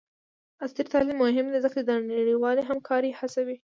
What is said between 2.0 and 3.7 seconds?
نړیوالې همکارۍ هڅوي.